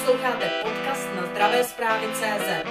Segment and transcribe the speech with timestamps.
[0.00, 2.68] Posloucháte podcast na zdravé zprávy CZ.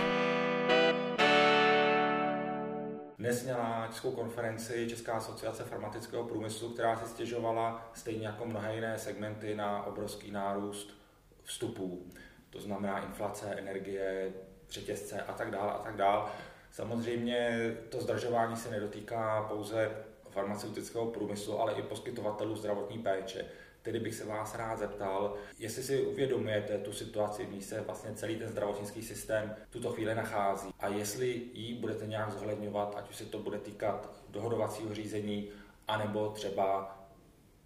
[3.18, 8.98] Dnes měla českou konferenci Česká asociace farmaceutického průmyslu, která si stěžovala stejně jako mnohé jiné
[8.98, 10.98] segmenty na obrovský nárůst
[11.44, 12.06] vstupů.
[12.50, 14.34] To znamená inflace, energie,
[14.70, 16.30] řetězce a tak dále a tak dále.
[16.72, 19.92] Samozřejmě to zdražování se nedotýká pouze
[20.30, 23.46] farmaceutického průmyslu, ale i poskytovatelů zdravotní péče.
[23.82, 28.12] Tedy bych se vás rád zeptal, jestli si uvědomujete tu situaci, v níž se vlastně
[28.16, 33.16] celý ten zdravotnický systém tuto chvíli nachází a jestli ji budete nějak zohledňovat, ať už
[33.16, 35.50] se to bude týkat dohodovacího řízení,
[35.88, 36.96] anebo třeba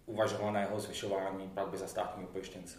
[0.06, 2.78] uvažovaného zvyšování platby za státního pojištěnce.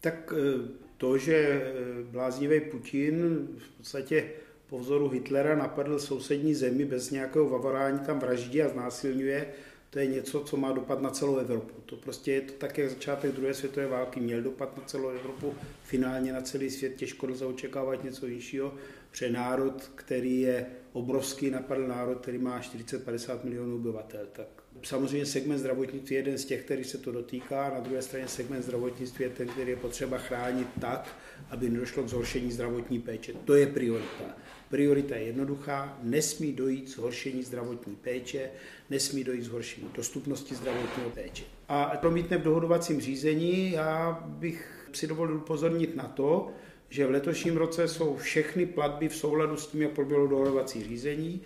[0.00, 4.30] Tak eh, to, že eh, bláznivý Putin v podstatě
[4.66, 9.52] po vzoru Hitlera napadl sousední zemi bez nějakého vavarání, tam vraždí a znásilňuje,
[9.94, 11.74] to je něco, co má dopad na celou Evropu.
[11.86, 15.54] To prostě je to tak, jak začátek druhé světové války měl dopad na celou Evropu,
[15.82, 18.74] finálně na celý svět těžko lze očekávat něco jiného,
[19.10, 24.26] protože národ, který je obrovský, napadl národ, který má 40-50 milionů obyvatel.
[24.32, 24.48] Tak
[24.82, 28.62] samozřejmě segment zdravotnictví je jeden z těch, který se to dotýká, na druhé straně segment
[28.62, 31.16] zdravotnictví je ten, který je potřeba chránit tak,
[31.50, 33.32] aby nedošlo k zhoršení zdravotní péče.
[33.44, 34.36] To je priorita.
[34.70, 38.50] Priorita je jednoduchá, nesmí dojít zhoršení zdravotní péče,
[38.90, 41.44] nesmí dojít zhoršení dostupnosti zdravotního péče.
[41.68, 46.50] A promítne v dohodovacím řízení, já bych si dovolil upozornit na to,
[46.90, 51.40] že v letošním roce jsou všechny platby v souladu s tím, jak proběhlo dohodovací řízení.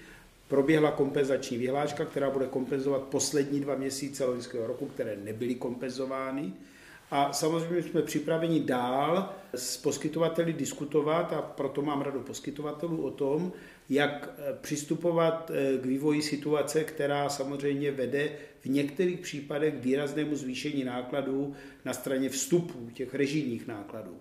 [0.48, 6.52] Proběhla kompenzační vyhláška, která bude kompenzovat poslední dva měsíce loňského roku, které nebyly kompenzovány.
[7.10, 13.52] A samozřejmě jsme připraveni dál s poskytovateli diskutovat a proto mám radu poskytovatelů o tom,
[13.88, 20.36] jak eh, přistupovat eh, k vývoji situace, která samozřejmě vede v některých případech k výraznému
[20.36, 24.16] zvýšení nákladů na straně vstupů, těch režijních nákladů.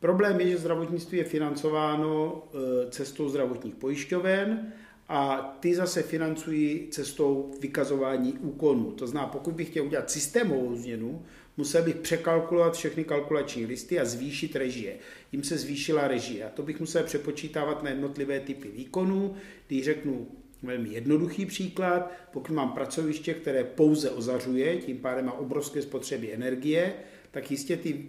[0.00, 4.72] Problém je, že zdravotnictví je financováno eh, cestou zdravotních pojišťoven
[5.08, 8.92] a ty zase financují cestou vykazování úkonů.
[8.92, 11.22] To znamená, pokud bych chtěl udělat systémovou změnu,
[11.56, 14.96] musel bych překalkulovat všechny kalkulační listy a zvýšit režie.
[15.32, 19.36] Jim se zvýšila režie a to bych musel přepočítávat na jednotlivé typy výkonů.
[19.66, 20.28] Když řeknu
[20.62, 26.94] velmi jednoduchý příklad, pokud mám pracoviště, které pouze ozařuje, tím pádem má obrovské spotřeby energie,
[27.30, 28.04] tak jistě ty,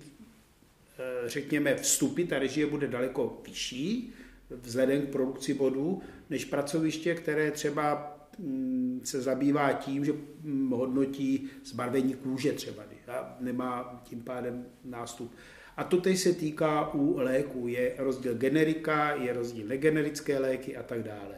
[1.00, 4.14] eh, řekněme, vstupy, ta režie bude daleko vyšší
[4.50, 10.14] vzhledem k produkci bodů, než pracoviště, které třeba mm, se zabývá tím, že
[10.44, 15.32] mm, hodnotí zbarvení kůže třeba a nemá tím pádem nástup.
[15.78, 17.68] A to teď se týká u léků.
[17.68, 21.36] Je rozdíl generika, je rozdíl negenerické léky a tak dále.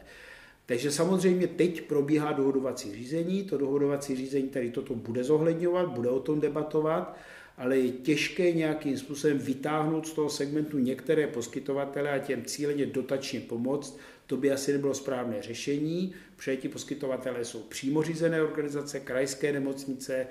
[0.66, 3.42] Takže samozřejmě teď probíhá dohodovací řízení.
[3.42, 7.16] To dohodovací řízení tady toto bude zohledňovat, bude o tom debatovat,
[7.56, 13.40] ale je těžké nějakým způsobem vytáhnout z toho segmentu některé poskytovatele a těm cíleně dotačně
[13.40, 13.98] pomoct.
[14.26, 20.26] To by asi nebylo správné řešení, protože ti poskytovatelé jsou přímo řízené organizace, krajské nemocnice,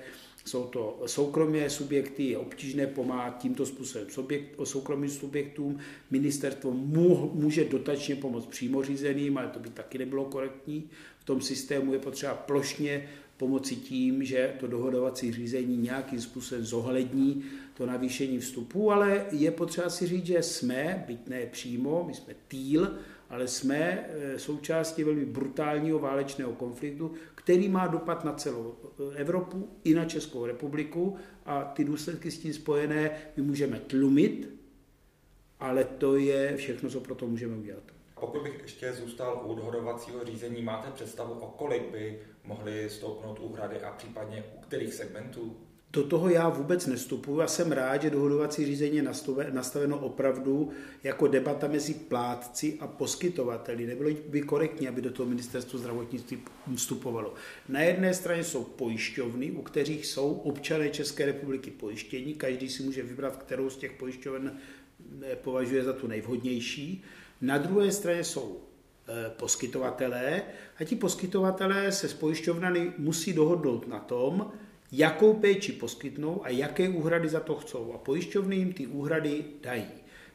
[0.48, 5.78] jsou to soukromé subjekty, je obtížné pomáhat tímto způsobem subjekt, soukromým subjektům.
[6.10, 6.70] Ministerstvo
[7.34, 10.90] může dotačně pomoct přímo řízeným, ale to by taky nebylo korektní.
[11.18, 17.44] V tom systému je potřeba plošně pomoci tím, že to dohodovací řízení nějakým způsobem zohlední
[17.74, 22.34] to navýšení vstupu, ale je potřeba si říct, že jsme, byť ne přímo, my jsme
[22.48, 22.98] týl,
[23.30, 27.12] ale jsme eh, součástí velmi brutálního válečného konfliktu,
[27.48, 32.38] který má dopad na celou eh, Evropu i na Českou republiku a ty důsledky s
[32.38, 34.48] tím spojené my můžeme tlumit,
[35.60, 37.82] ale to je všechno, co pro to můžeme udělat.
[38.20, 43.82] Pokud bych ještě zůstal u dohodovacího řízení, máte představu, o kolik by mohly stoupnout úhrady
[43.82, 45.56] a případně u kterých segmentů?
[45.92, 49.04] Do toho já vůbec nestupuju a jsem rád, že dohodovací řízení je
[49.50, 50.70] nastaveno opravdu
[51.02, 53.86] jako debata mezi plátci a poskytovateli.
[53.86, 56.38] Nebylo by korektní, aby do toho ministerstvo zdravotnictví
[56.74, 57.34] vstupovalo.
[57.68, 62.34] Na jedné straně jsou pojišťovny, u kterých jsou občané České republiky pojištění.
[62.34, 64.58] Každý si může vybrat, kterou z těch pojišťoven
[65.22, 67.02] eh, považuje za tu nejvhodnější.
[67.40, 68.60] Na druhé straně jsou
[69.08, 70.42] eh, poskytovatelé
[70.80, 74.52] a ti poskytovatelé se s pojišťovnami musí dohodnout na tom,
[74.92, 77.92] jakou péči poskytnou a jaké úhrady za to chcou.
[77.92, 79.86] A pojišťovny jim ty úhrady dají.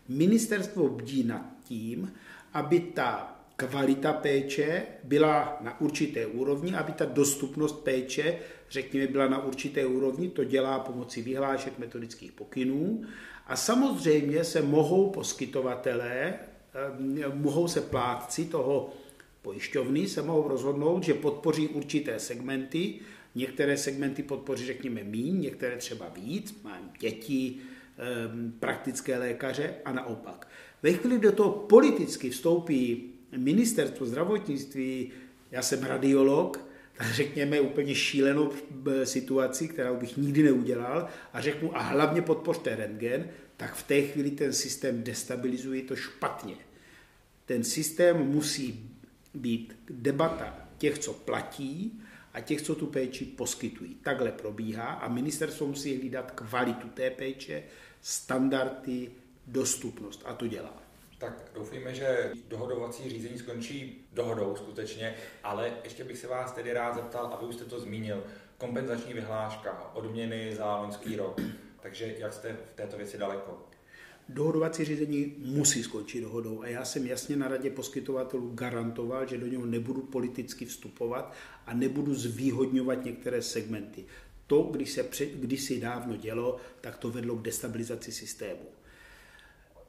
[0.09, 2.13] Ministerstvo bdí nad tím,
[2.53, 8.39] aby ta kvalita péče byla na určité úrovni, aby ta dostupnost péče,
[8.69, 13.03] řekněme, byla na určité úrovni, to dělá pomocí vyhlášek metodických pokynů.
[13.47, 18.93] A samozřejmě se mohou poskytovatelé, eh, mohou se plátci toho
[19.41, 22.99] pojišťovny se mohou rozhodnout, že podpoří určité segmenty,
[23.35, 27.55] Některé segmenty podpoří, řekněme, míň, některé třeba víc, mám děti,
[28.59, 30.47] praktické lékaře a naopak.
[30.83, 35.11] Ve chvíli do toho politicky vstoupí ministerstvo zdravotnictví,
[35.51, 36.65] já jsem radiolog,
[36.97, 38.51] tak řekněme úplně šílenou
[39.03, 44.31] situaci, kterou bych nikdy neudělal a řeknu a hlavně podpořte rentgen, tak v té chvíli
[44.31, 46.55] ten systém destabilizuje to špatně.
[47.45, 48.89] Ten systém musí
[49.33, 52.01] být debata těch, co platí
[52.33, 53.95] a těch, co tu péči poskytují.
[53.95, 57.63] Takhle probíhá a ministerstvo musí hlídat kvalitu té péče,
[58.01, 59.11] standardy,
[59.47, 60.83] dostupnost a to dělá.
[61.17, 66.95] Tak doufejme, že dohodovací řízení skončí dohodou skutečně, ale ještě bych se vás tedy rád
[66.95, 68.23] zeptal, aby už jste to zmínil,
[68.57, 71.41] kompenzační vyhláška, odměny za loňský rok.
[71.81, 73.72] Takže jak jste v této věci daleko?
[74.29, 79.47] Dohodovací řízení musí skončit dohodou a já jsem jasně na radě poskytovatelů garantoval, že do
[79.47, 81.33] něho nebudu politicky vstupovat
[81.65, 84.05] a nebudu zvýhodňovat některé segmenty.
[84.47, 88.65] To, když se před, když si dávno dělo, tak to vedlo k destabilizaci systému.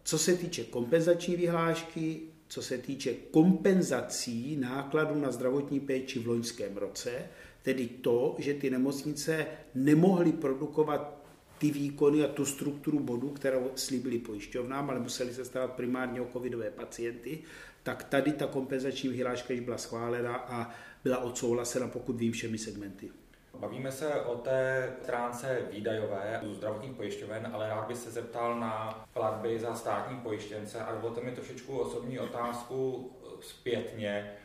[0.05, 6.77] Co se týče kompenzační vyhlášky, co se týče kompenzací nákladů na zdravotní péči v loňském
[6.77, 7.27] roce,
[7.63, 11.24] tedy to, že ty nemocnice nemohly produkovat
[11.65, 16.27] ty výkony a tu strukturu bodu, kterou slíbili pojišťovnám, ale museli se starat primárně o
[16.33, 17.39] covidové pacienty,
[17.83, 20.75] tak tady ta kompenzační vyhláška již byla schválena a
[21.05, 23.11] byla odsouhlasena, pokud vím, všemi segmenty.
[23.59, 29.05] Bavíme se o té stránce výdajové u zdravotních pojišťoven, ale rád bych se zeptal na
[29.13, 33.11] platby za státní pojištěnce a dovolte mi trošičku osobní otázku
[33.41, 34.37] zpětně.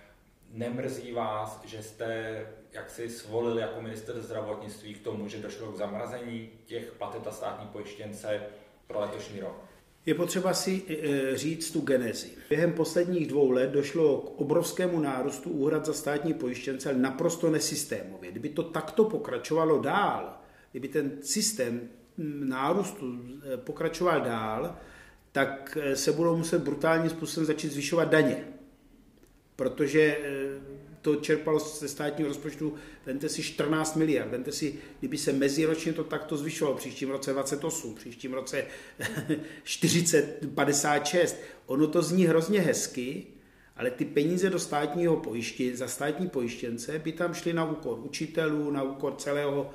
[0.54, 5.78] Nemrzí vás, že jste jak si svolili jako minister zdravotnictví k tomu, že došlo k
[5.78, 8.42] zamrazení těch plateb za státní pojištěnce
[8.88, 9.66] pro letošní rok?
[10.06, 12.30] Je potřeba si e, e, říct tu genezi.
[12.50, 18.31] Během posledních dvou let došlo k obrovskému nárůstu úhrad za státní pojištěnce, ale naprosto nesystémově.
[18.31, 20.38] Kdyby to takto pokračovalo dál,
[20.72, 21.90] kdyby ten systém
[22.44, 23.19] nárůstu
[23.54, 24.75] e, pokračoval dál,
[25.31, 28.58] tak se budou muset brutálním způsobem začít zvyšovat daně.
[29.59, 30.17] Protože
[31.01, 32.73] to čerpalo ze státního rozpočtu,
[33.06, 37.95] vente si 14 miliard, vente si, kdyby se meziročně to takto zvyšovalo, příštím roce 28,
[37.95, 38.65] příštím roce
[39.63, 43.23] 40, 56, ono to zní hrozně hezky,
[43.75, 48.71] ale ty peníze do státního pojiště, za státní pojištěnce by tam šly na úkor učitelů,
[48.71, 49.69] na úkor celého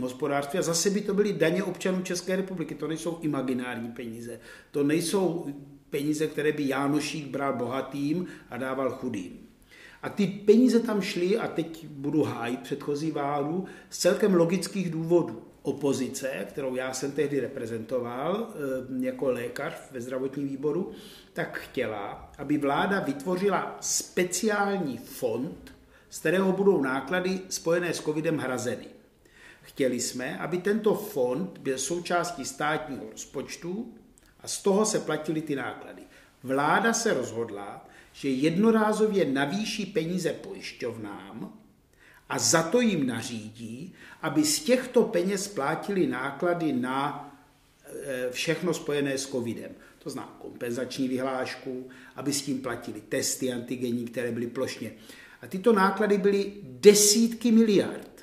[0.00, 2.74] hospodářství a zase by to byly daně občanů České republiky.
[2.74, 4.40] To nejsou imaginární peníze.
[4.70, 5.46] To nejsou
[5.90, 9.50] peníze, které by Jánošík bral bohatým a dával chudým.
[10.02, 15.42] A ty peníze tam šly, a teď budu hájit předchozí vládu, z celkem logických důvodů.
[15.62, 20.92] Opozice, kterou já jsem tehdy reprezentoval eh, jako lékař ve zdravotním výboru,
[21.32, 25.74] tak chtěla, aby vláda vytvořila speciální fond,
[26.10, 28.86] z kterého budou náklady spojené s covidem hrazeny.
[29.62, 33.94] Chtěli jsme, aby tento fond byl součástí státního rozpočtu
[34.42, 36.02] a z toho se platily ty náklady.
[36.42, 41.52] Vláda se rozhodla, že jednorázově navýší peníze pojišťovnám
[42.28, 47.30] a za to jim nařídí, aby z těchto peněz plátili náklady na
[47.84, 49.70] e, všechno spojené s covidem.
[49.98, 54.92] To znamená kompenzační vyhlášku, aby s tím platili testy antigenní, které byly plošně.
[55.42, 58.19] A tyto náklady byly desítky miliard.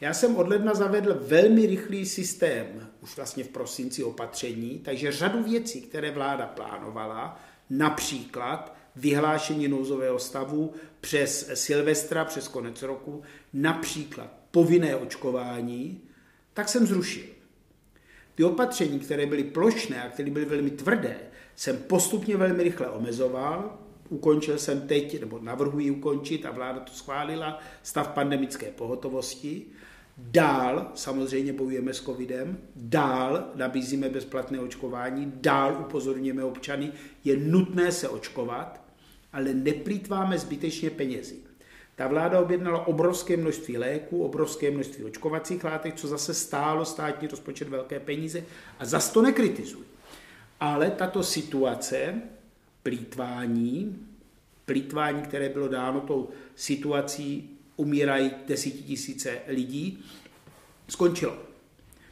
[0.00, 5.42] Já jsem od ledna zavedl velmi rychlý systém, už vlastně v prosinci opatření, takže řadu
[5.42, 13.22] věcí, které vláda plánovala, například vyhlášení nouzového stavu přes Silvestra, přes konec roku,
[13.52, 16.00] například povinné očkování,
[16.54, 17.24] tak jsem zrušil.
[18.34, 21.16] Ty opatření, které byly plošné a které byly velmi tvrdé,
[21.56, 23.78] jsem postupně velmi rychle omezoval.
[24.08, 29.66] Ukončil jsem teď, nebo navrhuji ukončit, a vláda to schválila, stav pandemické pohotovosti.
[30.22, 36.92] Dál samozřejmě bojujeme s covidem, dál nabízíme bezplatné očkování, dál upozorňujeme občany,
[37.24, 38.80] je nutné se očkovat,
[39.32, 41.36] ale neplýtváme zbytečně penězi.
[41.96, 47.68] Ta vláda objednala obrovské množství léků, obrovské množství očkovacích látek, co zase stálo státní rozpočet
[47.68, 48.44] velké peníze
[48.78, 49.84] a zase to nekritizuji.
[50.60, 52.22] Ale tato situace
[52.82, 54.06] plítvání,
[54.64, 60.04] plítvání, které bylo dáno tou situací, umírají desítitisíce lidí,
[60.88, 61.38] skončilo.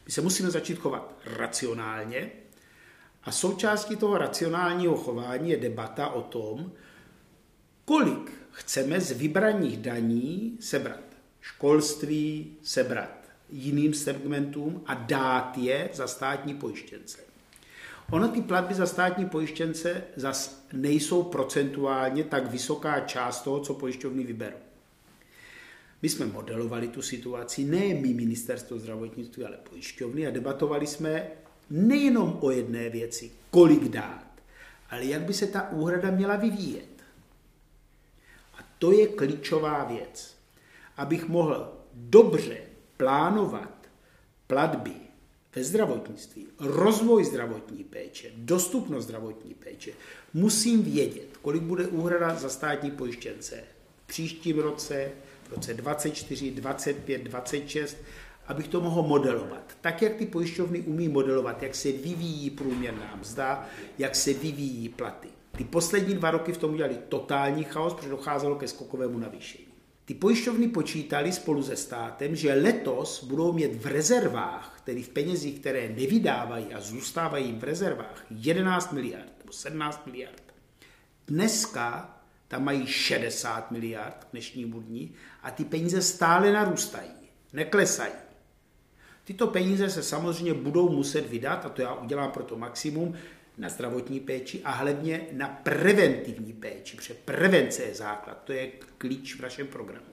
[0.05, 2.31] My se musíme začít chovat racionálně
[3.23, 6.71] a součástí toho racionálního chování je debata o tom,
[7.85, 10.99] kolik chceme z vybraných daní sebrat.
[11.41, 17.17] Školství sebrat jiným segmentům a dát je za státní pojištěnce.
[18.11, 24.23] Ono ty platby za státní pojištěnce zas nejsou procentuálně tak vysoká část toho, co pojišťovny
[24.23, 24.68] vyberou.
[26.01, 31.27] My jsme modelovali tu situaci, ne my ministerstvo zdravotnictví, ale pojišťovny a debatovali jsme
[31.69, 34.27] nejenom o jedné věci, kolik dát,
[34.89, 37.03] ale jak by se ta úhrada měla vyvíjet.
[38.53, 40.35] A to je klíčová věc.
[40.97, 42.57] Abych mohl dobře
[42.97, 43.89] plánovat
[44.47, 44.93] platby
[45.55, 49.91] ve zdravotnictví, rozvoj zdravotní péče, dostupnost zdravotní péče,
[50.33, 53.63] musím vědět, kolik bude úhrada za státní pojištěnce
[54.03, 55.11] v příštím roce,
[55.49, 57.97] v roce 24, 25, 26,
[58.47, 59.77] abych to mohl modelovat.
[59.81, 65.27] Tak, jak ty pojišťovny umí modelovat, jak se vyvíjí průměrná mzda, jak se vyvíjí platy.
[65.57, 69.67] Ty poslední dva roky v tom udělali totální chaos, protože docházelo ke skokovému navýšení.
[70.05, 75.59] Ty pojišťovny počítali spolu se státem, že letos budou mít v rezervách, tedy v penězích,
[75.59, 80.43] které nevydávají a zůstávají v rezervách, 11 miliard nebo 17 miliard.
[81.27, 82.18] Dneska
[82.49, 85.13] tam mají 60 miliard dnešní budní
[85.43, 87.11] a ty peníze stále narůstají,
[87.53, 88.13] neklesají.
[89.23, 93.15] Tyto peníze se samozřejmě budou muset vydat, a to já udělám pro to maximum,
[93.57, 99.35] na zdravotní péči a hlavně na preventivní péči, protože prevence je základ, to je klíč
[99.35, 100.05] v našem programu.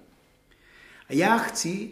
[1.08, 1.90] A já chci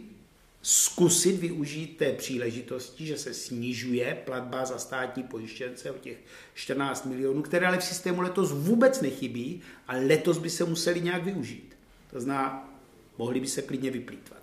[0.67, 6.17] zkusit využít té příležitosti, že se snižuje platba za státní pojištěnce o těch
[6.53, 11.23] 14 milionů, které ale v systému letos vůbec nechybí a letos by se museli nějak
[11.23, 11.77] využít.
[12.11, 12.73] To znamená,
[13.17, 14.41] mohli by se klidně vyplýtvat.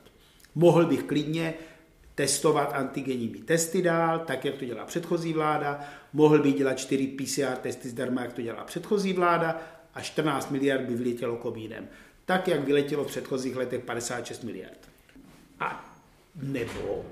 [0.55, 1.55] Mohl bych klidně
[2.14, 5.81] testovat antigenními testy dál, tak jak to dělá předchozí vláda,
[6.12, 9.62] mohl by dělat 4 PCR testy zdarma, jak to dělá předchozí vláda
[9.95, 11.88] a 14 miliard by vyletělo komínem.
[12.25, 14.88] Tak, jak vyletělo v předchozích letech 56 miliard.
[15.61, 15.92] A
[16.35, 17.05] nebo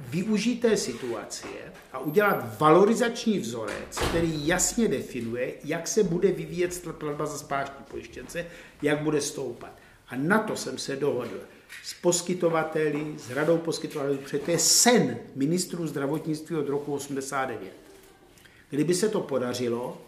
[0.00, 1.46] využít situace
[1.92, 8.46] a udělat valorizační vzorec, který jasně definuje, jak se bude vyvíjet platba za spáštní pojištěnce,
[8.82, 9.72] jak bude stoupat.
[10.08, 11.40] A na to jsem se dohodl
[11.82, 17.72] s poskytovateli, s radou poskytovatelů, protože to je sen ministrů zdravotnictví od roku 89.
[18.70, 19.98] Kdyby se to podařilo,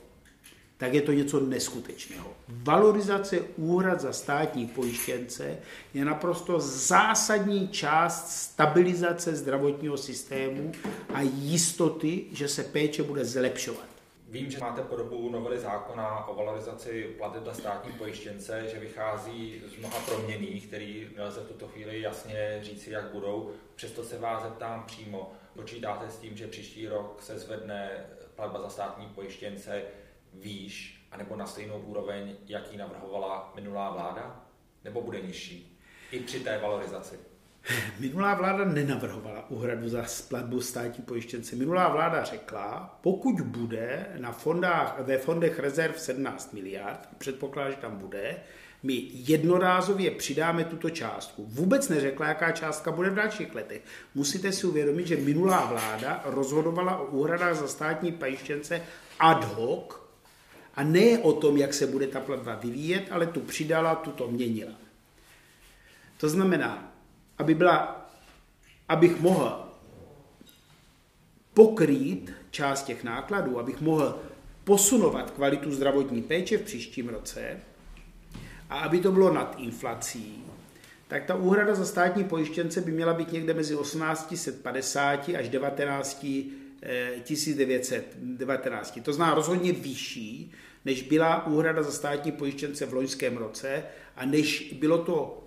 [0.79, 2.33] tak je to něco neskutečného.
[2.49, 5.59] Valorizace úhrad za státní pojištěnce
[5.95, 10.73] je naprosto zásadní část stabilizace zdravotního systému
[11.15, 13.89] a jistoty, že se péče bude zlepšovat.
[14.31, 19.79] Vím, že máte podobu novely zákona o valorizaci plateb za státní pojištěnce, že vychází z
[19.79, 23.51] mnoha proměných, který nelze v tuto chvíli jasně říci, jak budou.
[23.75, 28.07] Přesto se vás zeptám přímo, počítáte s tím, že příští rok se zvedne
[28.37, 29.83] platba za státní pojištěnce
[30.35, 34.45] výš, anebo na stejnou úroveň, jaký navrhovala minulá vláda,
[34.85, 35.79] nebo bude nižší
[36.11, 37.19] i při té valorizaci?
[37.99, 41.57] Minulá vláda nenavrhovala úhradu za platbu státní pojištěnce.
[41.57, 47.97] Minulá vláda řekla, pokud bude na fondách, ve fondech rezerv 17 miliard, předpokládá, že tam
[47.97, 48.37] bude,
[48.83, 51.47] my jednorázově přidáme tuto částku.
[51.49, 53.83] Vůbec neřekla, jaká částka bude v dalších letech.
[54.15, 58.83] Musíte si uvědomit, že minulá vláda rozhodovala o úhradách za státní pojištěnce
[59.19, 60.08] ad hoc
[60.79, 64.29] a ne o tom, jak se bude ta platba vyvíjet, ale tu přidala, tu to
[64.31, 64.73] měnila.
[66.17, 66.95] To znamená,
[67.39, 68.11] aby byla,
[68.89, 69.65] abych mohl
[71.55, 74.19] pokrýt část těch nákladů, abych mohl
[74.65, 77.61] posunovat kvalitu zdravotní péče v příštím roce
[78.71, 80.45] a aby to bylo nad inflací,
[81.09, 86.27] tak ta úhrada za státní pojištěnce by měla být někde mezi 1850 až 19
[87.23, 88.97] 1919.
[88.97, 90.53] Eh, to znamená rozhodně vyšší,
[90.85, 93.85] než byla úhrada za státní pojištěnce v loňském roce
[94.17, 95.45] a než bylo to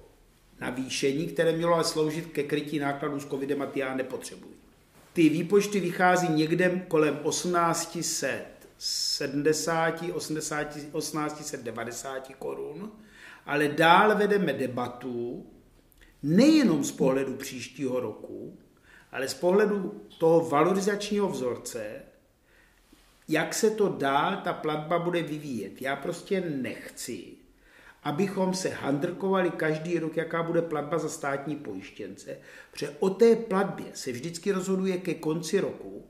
[0.62, 4.56] navýšení, které mělo ale sloužit ke krytí nákladů s covidem a ty já nepotřebuji.
[5.14, 12.92] Ty výpočty vychází někde kolem 1870, 80, 1890 korun,
[13.46, 15.46] ale dál vedeme debatu
[16.24, 18.58] nejenom z pohledu příštího roku,
[19.12, 22.02] ale z pohledu toho valorizačního vzorce,
[23.32, 25.82] jak se to dál ta platba bude vyvíjet.
[25.82, 27.28] Já prostě nechci,
[28.04, 32.38] abychom se handrkovali každý rok, jaká bude platba za státní pojištěnce,
[32.72, 36.06] protože o té platbě se vždycky rozhoduje ke konci roku,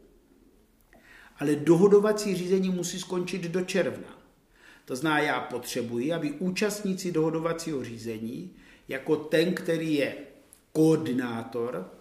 [1.40, 4.18] ale dohodovací řízení musí skončit do června.
[4.86, 8.54] To znamená, já potřebuji, aby účastníci dohodovacího řízení,
[8.88, 10.16] jako ten, který je
[10.74, 11.92] koordinátor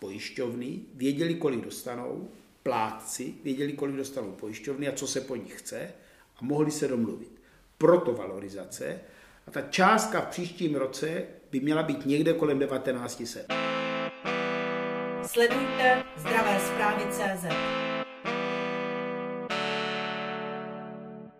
[0.00, 2.28] pojišťovny, věděli, kolik dostanou,
[2.66, 5.92] plátci věděli, kolik dostanou pojišťovny a co se po nich chce
[6.36, 7.42] a mohli se domluvit.
[7.78, 9.00] Proto valorizace,
[9.46, 13.46] a ta částka v příštím roce by měla být někde kolem 1900.
[15.26, 17.85] Sledujte zdravé zprávy CZ.